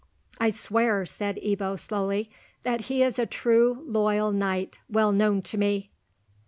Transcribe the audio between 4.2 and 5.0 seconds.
knight,